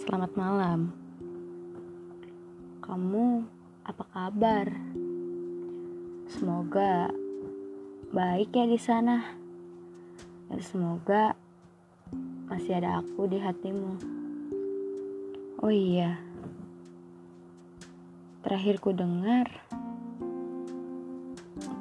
[0.00, 0.96] Selamat malam.
[2.80, 3.44] Kamu
[3.84, 4.72] apa kabar?
[6.24, 7.12] Semoga
[8.08, 9.20] baik ya di sana.
[10.48, 11.36] Dan semoga
[12.48, 14.00] masih ada aku di hatimu.
[15.60, 16.16] Oh iya.
[18.40, 19.52] Terakhir ku dengar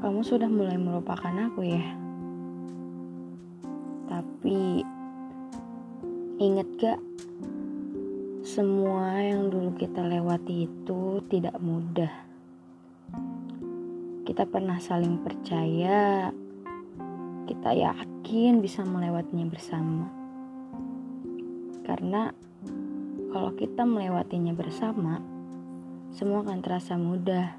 [0.04, 1.88] kamu sudah mulai melupakan aku ya.
[4.12, 4.84] Tapi
[6.35, 7.09] inget gak
[8.59, 12.12] semua yang dulu kita lewati itu tidak mudah.
[14.27, 16.27] Kita pernah saling percaya,
[17.48, 20.12] kita yakin bisa melewatinya bersama.
[21.88, 22.35] Karena
[23.32, 25.23] kalau kita melewatinya bersama,
[26.12, 27.55] semua akan terasa mudah.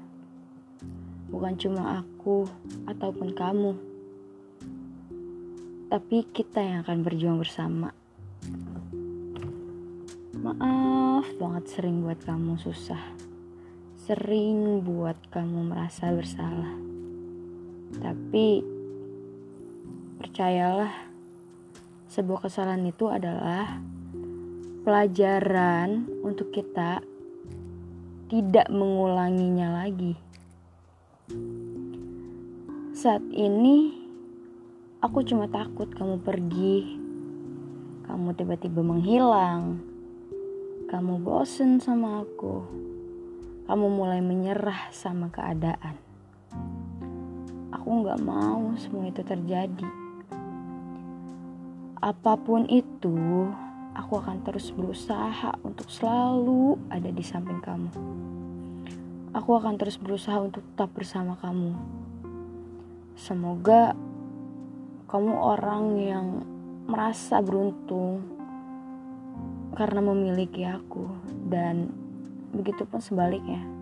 [1.33, 2.45] Bukan cuma aku
[2.85, 3.73] ataupun kamu,
[5.89, 7.89] tapi kita yang akan berjuang bersama.
[10.41, 13.13] Maaf banget sering buat kamu susah.
[13.93, 16.81] Sering buat kamu merasa bersalah.
[18.01, 18.65] Tapi
[20.17, 20.89] percayalah,
[22.09, 23.85] sebuah kesalahan itu adalah
[24.81, 27.05] pelajaran untuk kita
[28.25, 30.17] tidak mengulanginya lagi.
[32.97, 33.93] Saat ini
[35.05, 36.97] aku cuma takut kamu pergi.
[38.09, 39.90] Kamu tiba-tiba menghilang
[40.91, 42.67] kamu bosen sama aku.
[43.63, 45.95] Kamu mulai menyerah sama keadaan.
[47.71, 49.87] Aku gak mau semua itu terjadi.
[51.95, 53.47] Apa pun itu,
[53.95, 57.91] aku akan terus berusaha untuk selalu ada di samping kamu.
[59.31, 61.71] Aku akan terus berusaha untuk tetap bersama kamu.
[63.15, 63.95] Semoga
[65.07, 66.27] kamu orang yang
[66.83, 68.40] merasa beruntung
[69.75, 71.07] karena memiliki aku.
[71.47, 71.91] Dan
[72.51, 73.81] begitu pun sebaliknya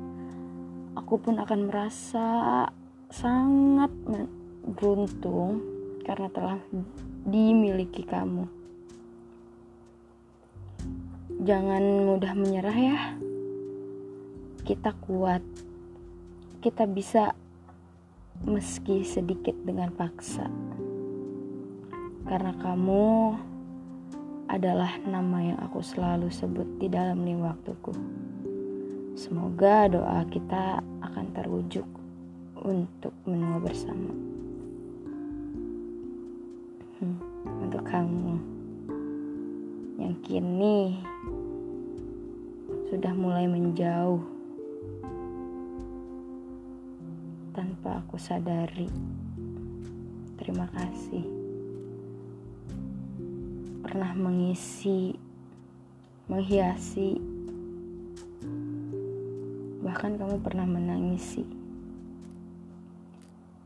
[0.99, 2.27] aku pun akan merasa
[3.07, 3.89] sangat
[4.77, 5.63] beruntung
[6.03, 6.59] karena telah
[7.23, 8.45] dimiliki kamu.
[11.39, 12.99] Jangan mudah menyerah ya.
[14.67, 15.41] Kita kuat.
[16.59, 17.31] Kita bisa
[18.43, 20.51] meski sedikit dengan paksa.
[22.27, 23.33] Karena kamu
[24.59, 27.95] adalah nama yang aku selalu sebut di dalam lima waktuku.
[29.15, 31.87] Semoga doa kita akan terwujud
[32.59, 34.11] untuk menua bersama.
[36.99, 37.23] Hmm,
[37.63, 38.35] untuk kamu
[39.95, 40.99] yang kini
[42.91, 44.19] sudah mulai menjauh
[47.55, 48.91] tanpa aku sadari.
[50.35, 51.38] Terima kasih
[53.89, 55.17] pernah mengisi,
[56.29, 57.17] menghiasi,
[59.81, 61.41] bahkan kamu pernah menangisi.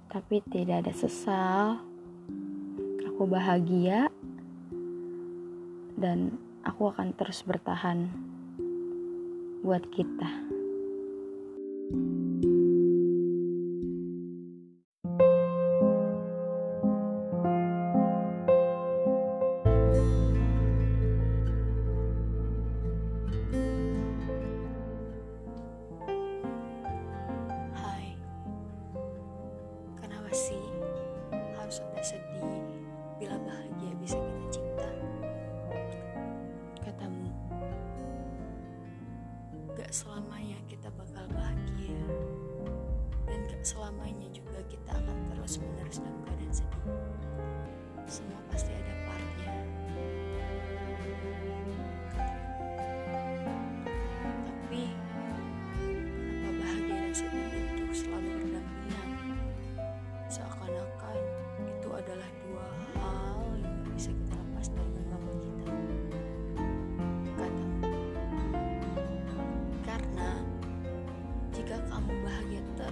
[0.07, 1.83] Tapi tidak ada sesal,
[3.03, 4.07] aku bahagia,
[5.99, 8.07] dan aku akan terus bertahan
[9.59, 10.31] buat kita.
[11.91, 12.22] sih
[33.93, 34.89] bahagia bisa kita cipta?
[36.81, 37.29] Katamu,
[39.77, 42.01] gak selamanya kita bakal bahagia
[43.29, 46.83] dan gak selamanya juga kita akan terus menerus dalam keadaan sedih.
[48.09, 48.93] Semua pasti ada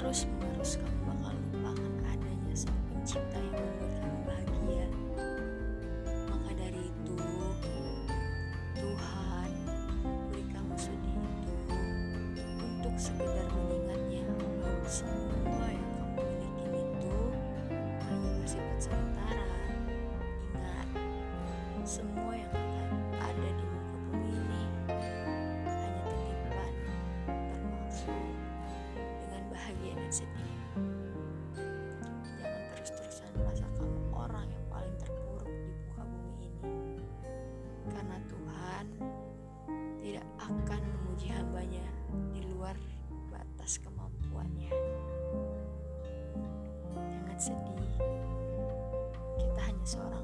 [0.02, 4.86] terus menerus, kamu bakal lupakan adanya sang pencipta yang membuat kamu bahagia.
[6.26, 7.18] Maka dari itu,
[8.82, 9.52] Tuhan
[10.34, 11.54] beri kamu sedih itu
[12.66, 14.26] untuk sekedar mengingatnya
[14.58, 15.94] bahwa semua yang
[18.82, 19.21] sementara
[40.42, 41.86] akan memuji hambanya
[42.34, 42.74] di luar
[43.30, 44.74] batas kemampuannya.
[46.98, 47.94] Jangan sedih,
[49.38, 50.21] kita hanya seorang